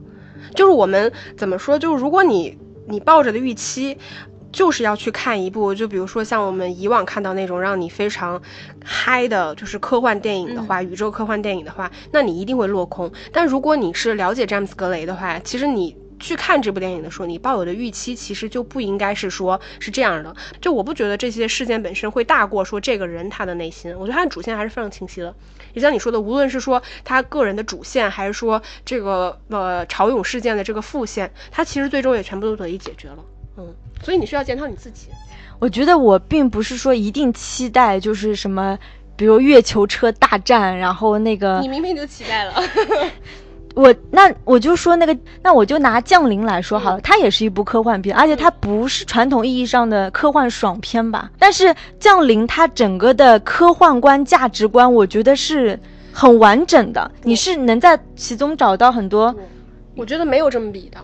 [0.56, 1.78] 就是我们怎么说？
[1.78, 3.96] 就是如果你你抱着的预期
[4.52, 8.42] 就是要去看一部，就比如说像我们以往看到那种让你非常
[8.84, 13.12] 嗨的，就是科幻电影的话，宇宙科幻电影的话，那你一定会落空。
[13.32, 15.96] 但如果你是了解詹姆斯格雷的话，其实你。
[16.22, 20.36] 去看这部电影的时候，你抱有的预期其实就不应该是说是这样的。
[20.62, 25.34] 就我不觉得这些事件本身会大过说这个人他的内心，我觉得他的主线还是非常清晰的。
[25.74, 33.18] 也像你说的，无论是说他个人的主线，还是说这个呃潮涌事件的这个副线，他其实最终也全部都得以解决了。
[33.58, 35.08] 嗯，所以你需要检讨你自己。
[35.60, 38.78] 我觉得我并不是说一定期待就是什么，
[39.16, 42.54] 比如月球车大战，然后那个你明明就期待了。
[43.74, 51.32] 我那我就说那个，那我就拿《降临》来说好了，它也是一部科幻片，而且它不是传统意义上的科幻爽片吧？
[51.40, 55.80] 但是《降临》它整个的科幻观、价值观，我觉得是
[56.12, 59.34] 很完整的，你是能在其中找到很多。
[59.96, 60.98] 我觉得没有这么比的。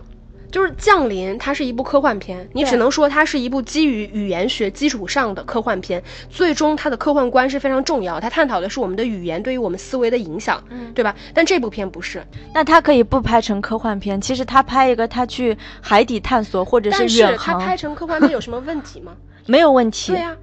[0.52, 6.02] 就是降临，它是一部科幻片，你只能说它是一部基于语言学基础上的科幻片。
[6.30, 10.64] 最终，它的科幻观是非常重要，它探讨的是我们的语言对于我们思维的影响，
[10.96, 11.16] 对吧？
[11.34, 14.20] 但这部片不是，那它可以不拍成科幻片。
[14.20, 19.16] 其实他拍一个，他去海底探索或者是远航，他拍成科幻片有什么问题吗？
[19.48, 20.12] 没有问题。
[20.12, 20.36] 对呀。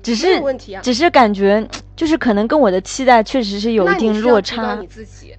[0.00, 1.66] 只是问题啊，只是感觉
[1.98, 4.76] 就是可能跟我的期待确实是有一定落差。
[4.80, 5.34] 你自己，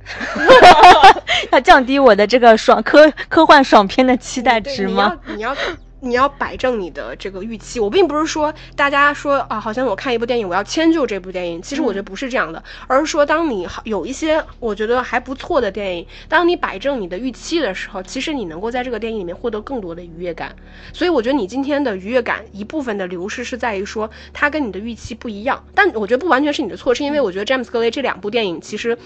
[1.53, 5.17] 要降低我的这个爽科科幻爽片的期待值吗？
[5.25, 5.55] 你要你要
[6.01, 7.79] 你要摆正你的这个预期。
[7.79, 20.55] 我并不是说大家说啊，好像我看一部电影我要迁就这部电影，其实我觉得不是这样的，而是说当你好有一些我觉得还不错的电影，当你摆正你的预期的时候，其实你能够在这个电影里面获得更多的愉悦感。
[20.93, 28.97] 所以我觉得你今天的愉悦感一部分的流失是在于说它跟你的预期不一样，但我觉得不完全是你的错，是因为我觉得詹姆斯格雷这两部电影其实。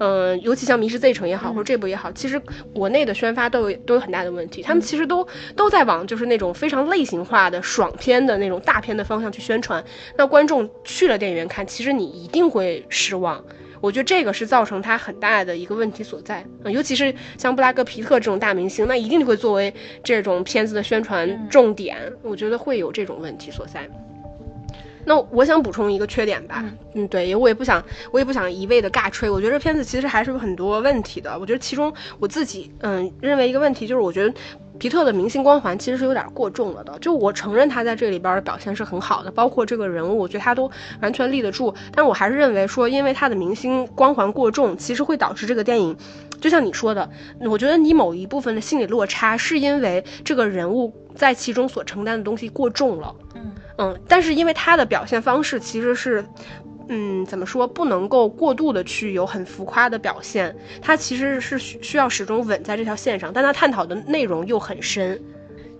[0.00, 2.40] 嗯，尤其像《迷失 Z 城》也好，或者这部也好，其实
[2.74, 4.62] 国内的宣发都有都有很大的问题。
[4.62, 9.84] 他们其实都都在往就是那种非常类型化的爽片的那种大片的方向去宣传。
[10.16, 13.44] 那观众去了电影院看，其实你一定会失望。
[13.82, 16.42] 我觉得这个是造成它很大的一个问题所在。
[16.64, 21.96] 嗯，尤其是像布拉格皮特这种大明星，那一定会作为这种片子的宣传重点。
[22.22, 23.86] 我觉得会有这种问题所在。
[25.10, 29.28] 那我想补充一个缺点吧，嗯，对，因为我也不想，我也不想一味的尬吹。
[29.28, 31.36] 我觉得这片子其实还是有很多问题的。
[31.36, 34.32] 我觉得其中我自己，嗯，认为一个问题就是，我觉得
[34.80, 36.98] 皮特的明星光环其实是有点过重了的。
[37.00, 40.68] 就我承认他在这里边的表现是很好的，包括这个人物，我觉得他都
[41.02, 41.72] 完全立得住。
[41.92, 45.94] 但我还是认为说，因为他的明星光环过重，其实会导致这个电影，
[46.40, 47.08] 就像你说的，
[47.40, 53.14] 我觉得你某一部分的心理落差，是因为这个人物在其中所承担的东西过重了。
[53.34, 53.52] 嗯。
[53.76, 56.24] 嗯，但是因为他的表现方式其实是，
[56.92, 65.20] 嗯，怎么说，不能够过度的去有很浮夸的表现，他其实是需需要始终稳在这条线上，但他探讨的内容又很深。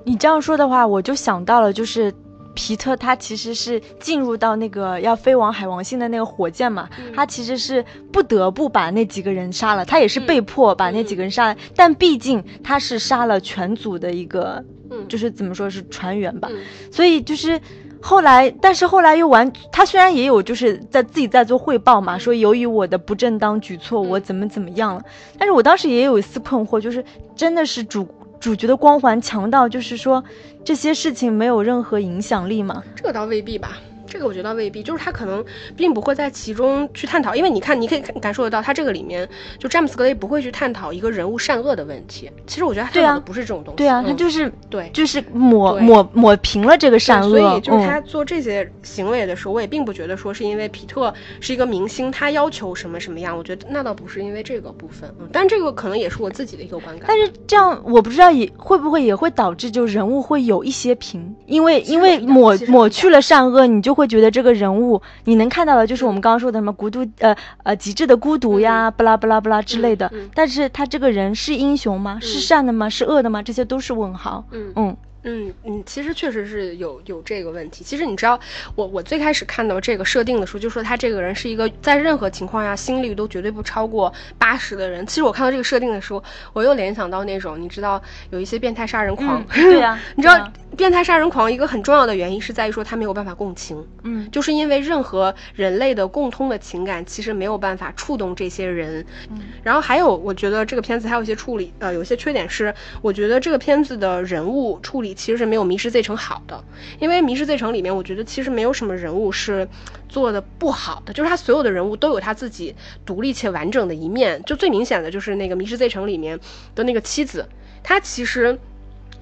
[0.05, 2.15] 你这样说的话，我就想到了，就是
[2.55, 14.65] 皮特他其实是进入到那个要飞往海王星的那个火箭嘛，他其实是不得不把那几个人杀了，他也是被迫把那几个人杀了，但毕竟他是杀了全组的一个，
[15.09, 16.49] 就是怎么说是船员吧，
[16.91, 17.61] 所以就是。
[18.03, 25.03] 后来，但是后来又完，他虽然也有就是在自己在做汇报嘛，说由于我的不正当举措，我怎么怎么样了。
[25.37, 27.05] 但是我当时也有一丝困惑，就是
[27.37, 28.09] 真的是主
[28.41, 30.25] 主角的光环强到，就是说
[30.65, 32.83] 这些事情没有任何影响力吗？
[32.97, 33.77] 这个倒未必吧。
[34.11, 35.43] 这个我觉得未必，就是他可能
[35.77, 39.27] 并不会在其中去探讨，因为你看，你可以感受得到，他这个里面
[39.59, 42.29] 就詹姆斯格雷不会去探讨一个人物善恶的问题。
[42.47, 43.77] 其实我觉得他探讨的不是这种东西。
[43.77, 47.31] 对啊，他就是对，就是抹抹抹平了这个善恶。
[47.31, 53.37] 所以就是他做这些行为的时候，我也并不觉得说是因为皮特是一个明星，他要求什么什么样。
[53.37, 57.07] 我觉得那倒不是因为这个部分，嗯，但这个可能也是我自己的一个观感。
[57.07, 65.01] 但是这样我不知道也会不会也会导致就人物会有一些平，因为因为抹抹去了善恶，你就会觉得这个人物。
[65.25, 70.11] 你能看到的，就是我们刚刚说的什么孤独，呃呃，极致的孤独呀，不拉不拉不拉之类的。
[70.35, 72.19] 但是他这个人是英雄吗？
[72.21, 72.89] 是善的吗？
[72.89, 73.43] 是恶的吗？
[73.43, 74.45] 这些都是问号。
[74.51, 74.97] 嗯嗯。
[75.23, 77.85] 嗯嗯，其实确实是有有这个问题。
[77.85, 78.41] 其实你知道，
[78.75, 85.07] 我我最开始看到这个设定的时候，就说他这个人是一个在任何情况下心率都绝对不超过八十的人。
[85.07, 99.05] 其实我看到这个设定的时候，我又联想到那种你知道有一些变态杀人狂，对呀， 你知道变态杀人狂一个很重要的原因是在于说他没有办法共情，嗯，就是因为任何人类的共通的情感其实没有办法触动这些人。
[99.31, 105.11] 嗯，然后还有我觉得这个片子还有一些处理，呃，有些缺点是我觉得这个片子的人物处理。
[105.21, 106.65] 其实是没有《迷失 Z 城》好的，
[106.99, 109.69] 因为《迷失 Z 城》里面，我觉得其实没有什么人物是
[110.09, 114.43] 做的不好的，就是他所有的人物都有他自己独立且完整的一面。
[114.45, 116.41] 就最明显的就是那个《迷失 Z 城》里面
[116.75, 117.47] 的那个妻子，
[117.83, 118.59] 她其实。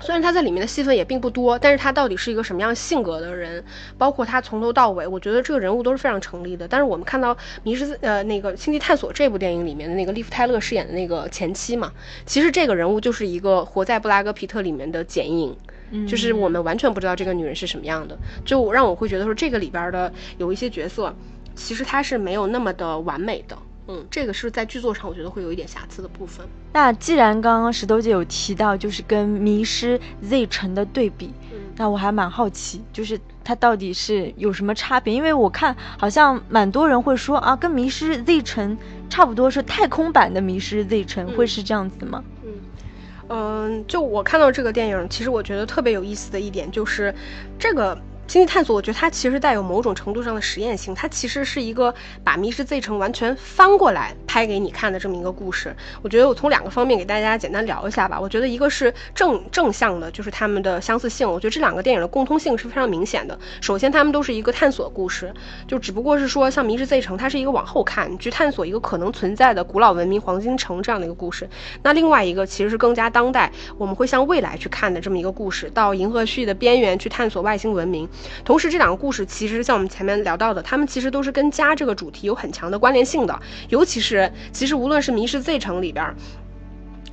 [0.00, 3.62] 虽然他在里面的戏份也并不多，但是他到底是一个什么样性格的人，
[3.96, 6.68] 包括他从头到尾，我觉得这个人物都是非常成立的。
[6.68, 7.34] 但是我们看到
[7.64, 11.92] 《迷失》呃那个《星际探索》这部电影里面的那个利夫泰勒饰演的那个前妻嘛，
[12.24, 15.56] 其实这个人物就是一个活在布拉格皮特里面的剪影，
[16.06, 21.14] 就是我们完全不知道这个女人是什么样的，就让我会觉得说这个里边的有一些角色，
[21.54, 23.58] 其实他是没有那么的完美的。
[23.90, 26.46] 嗯，这个是在剧作上，我觉得会有一点瑕疵的部分。
[26.74, 31.33] 那既然刚刚石头姐有提到，就是跟《迷失 Z 城》的对比，
[31.77, 35.14] 那我还蛮好奇，就是它到底是有什么差别？
[35.14, 38.77] 因为我看好像蛮多人会说啊，跟《迷失 Z 城》
[39.09, 42.22] 差不多，是太空版的《迷失 Z 城》，会是这样子吗？
[42.44, 42.51] 嗯
[43.31, 47.14] 嗯，就我看到这个电影，其实我觉得特别有意思的一点就是
[47.59, 47.98] 这个。
[48.29, 50.95] 星际探索，我觉得它其实带有某种程度上的实验性。
[50.95, 55.75] 它其实是一个把《迷失 Z 城》完全翻过来拍给你看的这么一个故事。
[56.03, 58.21] 我觉得我从两个方面给大家简单聊一下吧。
[58.21, 61.27] 我觉得一个是正正向的，就是他们的相似性。
[61.27, 63.38] 我觉得这两个电影的共通性是非常明显的。
[63.62, 65.33] 首先，他们都是一个探索故事，
[65.66, 71.49] 就只不过是说，像《迷失 Z 城》，它是一个往后看，去探索一个可能存在的古老文明——黄金城这样的一个故事。
[71.83, 78.07] 那另外一个其实是更加当代，我们会向未来去看的这么一个故事，到银河系的边缘去探索外星文明。
[78.45, 83.41] 同时，这两个故事其实像我们前面聊到的，他们其实都是跟家这个主题有很强的关联性的。
[83.69, 86.14] 尤其是，其实无论是《迷失 Z 城》里边。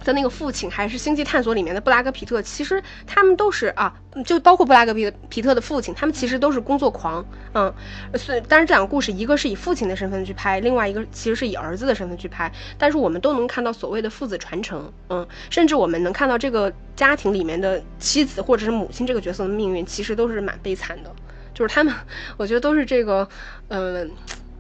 [0.06, 3.94] 的那个父亲，还是《星际探索》里面的布拉格皮特，其实他们都是啊，
[4.24, 7.74] 就包括布拉格皮皮特的父亲，他们其实都是工作狂，嗯，
[8.14, 21.12] 所以，但是这两个故事，一个是以父亲的身份去拍，另外一个其实是以儿子的身份去拍，但是我们都能看到所谓的父子传承，嗯，甚至我们能看到这个家庭里面的妻子或者是母亲这个角色的命运，其实都是蛮悲惨的，
[21.52, 21.92] 就是他们，
[22.38, 23.28] 我觉得都是这个，
[23.70, 24.12] 嗯。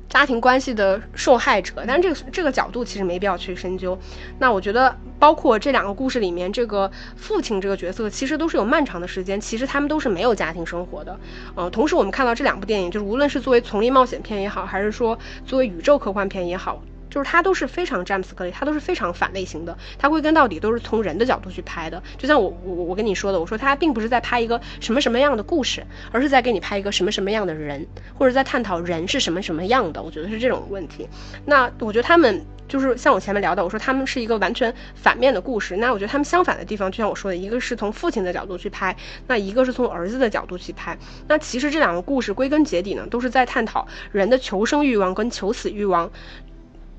[0.07, 3.97] 家庭关系的受害者，但是这个这个角度其实没必要去深究。
[4.39, 11.19] 那我觉得，包括这两个故事里面，这个父亲这个角色，其实都是有漫长的时间，其实他们都是没有家庭生活的。
[11.55, 16.81] 嗯，同时我们看到这两部电影，就是无论是作为丛林冒险片也好，还是说作为宇宙科幻片也好。
[17.15, 19.77] 就是它都是非常詹姆斯克雷，他都是非常反类型的。
[19.97, 22.03] 它归根到底都是从人的角度去拍的。
[22.17, 27.87] 就像我我我跟你说的，我说他并不是在拍一个什么什么样的故事，而是在给你拍一个什么什么样的人，
[28.19, 30.03] 或者在探讨人是什么什么样的。
[30.03, 31.07] 我觉得是这种问题。
[31.45, 35.77] 那我觉得他们就是像我前面聊的，我说他们是一个完全反面的故事。
[35.77, 38.93] 那我觉得他们相反的地方，就像我说的，一个是从父亲的角度去拍，
[39.27, 40.97] 那一个是从儿子的角度去拍。
[41.29, 46.11] 那其实这两个故事归根结底呢，都是在探讨人的求生欲望跟求死欲望。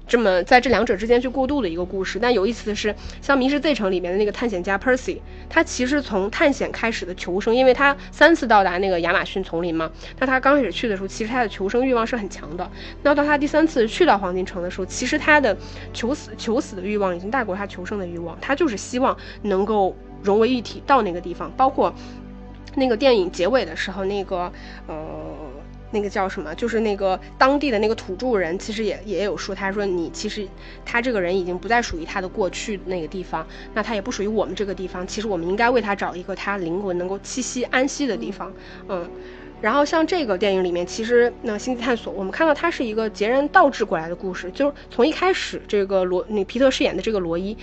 [0.08, 5.18] 这么在这两者之间去过渡的一个故事，但有意思的是，像《迷失 Z 城》里面的那个探险家 Percy，
[5.50, 12.70] 他其实从探险开始的求生，因为他三次到达那个亚马逊丛林嘛，那他刚开始去的时候，其实他的求生欲望是很强的。
[13.02, 15.56] 那到他第三次去到黄金城的时候，其实他的
[15.92, 16.82] 求死求死的。
[16.82, 18.06] 欲望已经大过他求生的。
[18.06, 21.50] 欲望，他就是希望能够融为一体到那个地方。
[21.56, 21.92] 包括
[22.76, 24.52] 那个电影结尾的时候，那个
[24.86, 24.94] 呃。
[25.96, 26.54] 那个叫什么？
[26.54, 30.46] 就是那个当地的那个土著人，其实也也有说，他说你其实
[30.84, 35.06] 他这个人已经不再属于他的过去那个地方，那他也不属于我们这个地方。
[35.06, 38.52] 其实我们应该为他找一个他灵魂能够栖息安息的地方。
[38.90, 39.08] 嗯，
[39.62, 47.56] 然后像这个电影里面，其实那星际探索，我们看到它是一个截然倒置过来的故事，就是从一开始这个罗那皮特饰演的这个罗伊。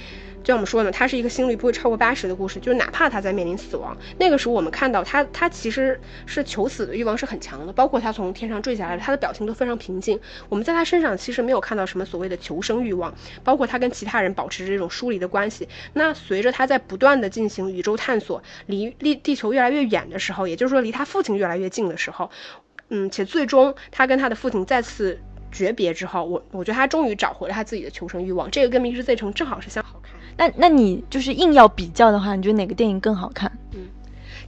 [0.43, 10.19] 就像我们说的，他是一个心率不会超过八十的故事，就是哪怕他在面临死亡，那个时候我们看到他，他其实是求死的欲望是很强的，包括他从天上坠下来，他的表情都非常平静。
[10.49, 13.13] 我们在他身上其实没有看到什么所谓的求生欲望，
[13.43, 15.67] 包括他跟其他人保持着这种疏离的关系。
[15.93, 22.29] 那随着他在不断的进行宇宙探索，离离地球越来越远的时候，也就是说离他父亲越来越近的时候，
[22.89, 25.17] 嗯，且最终他跟他的父亲再次
[25.51, 28.51] 诀别之后，我我觉得他终于找回了他自己的求生欲望。
[28.51, 30.01] 这个跟《迷失 Z 城》正好是相好。
[30.37, 33.51] 那那你就是硬要比较的话，你觉得哪个电影更好看？
[33.73, 33.87] 嗯，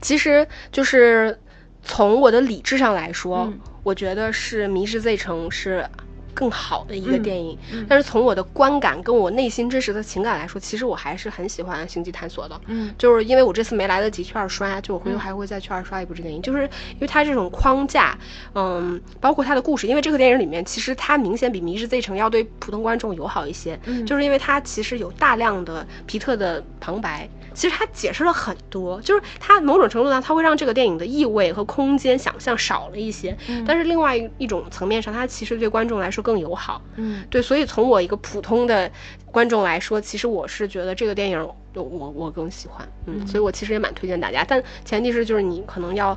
[0.00, 1.38] 其实就是
[1.82, 5.88] 从我的理智上来说，我觉得是《迷失 Z 城》是。
[6.36, 7.58] 更好的一个电影，
[7.88, 12.60] 但是从我的观感跟我内心真实的情感来说，其实我还是很喜欢《星际探索》的。
[12.66, 18.18] 嗯，就是因为我这次没来得及去二刷，就我回头还会再去二刷一部这电影，就是因为它这种框架，
[18.54, 27.26] 嗯，包括它的故事，因为这个电影里面其实它明显比《迷失 Z 城》要对普通观众友好一些，就是因为它其实有大量的皮特的旁白。
[27.56, 33.34] 其实他解释了很多，就是他某种程度上，他会让这个电影的意味和空间想象少了一些。
[33.66, 36.82] 但是另外一种层面上，他其实对观众来说更友好。
[36.96, 38.90] 嗯，对，所以从我一个普通的
[39.32, 42.86] 观众来说，其实我是觉得这个电影，我我更喜欢。
[43.06, 46.16] 嗯，所以我其实也蛮推荐大家，但前提是就是你可能要，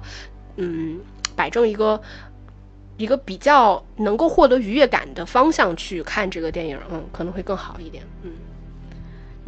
[0.58, 1.00] 嗯，
[1.38, 2.02] 摆正一个
[2.98, 8.04] 一个比较能够获得愉悦感的方向去看这个电影，嗯，可能会更好一点。
[8.24, 8.32] 嗯。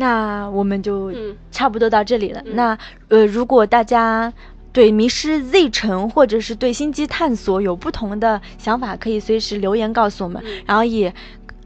[0.02, 1.14] 那我们就
[1.52, 2.41] 差不多到这里了。
[2.54, 2.76] 那
[3.10, 4.34] 呃，如果大家
[4.74, 10.43] 对《迷失 Z 城》或者是对《星际探索》有不同的想法，可以随时留言告诉我们。
[10.66, 11.14] 然后也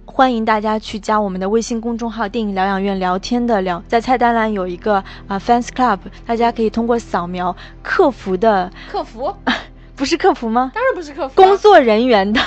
[0.03, 4.95] 欢迎大家去加我们的微信公众号“电影疗养院”聊天的聊，在菜单栏有一个
[5.27, 9.33] 啊 Fans Club，大家可以通过扫描客服的客服。
[9.95, 10.71] 不是客服吗？
[10.73, 12.39] 当然不是客服，工作人员的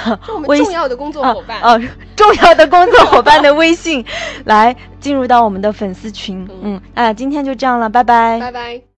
[0.46, 1.80] 微重要的工作伙伴哦，
[2.14, 4.04] 重要的工作伙伴的微信，
[4.44, 6.48] 来进入到我们的粉丝群。
[6.62, 8.82] 嗯，啊，今天就这样了，拜拜，拜拜。